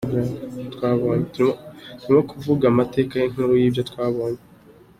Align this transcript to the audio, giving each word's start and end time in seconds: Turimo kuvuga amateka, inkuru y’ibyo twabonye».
Turimo 2.01 2.21
kuvuga 2.29 2.63
amateka, 2.71 3.13
inkuru 3.25 3.51
y’ibyo 3.61 3.81
twabonye». 3.89 4.41